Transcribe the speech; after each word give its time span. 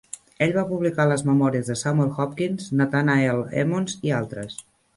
Ell 0.45 0.53
va 0.53 0.61
publicar 0.69 1.05
les 1.09 1.23
memòries 1.27 1.69
de 1.71 1.75
Samuel 1.83 2.11
Hopkins, 2.23 2.73
Nathanael 2.81 3.45
Emmons 3.65 3.97
i 4.11 4.19
altres. 4.25 4.61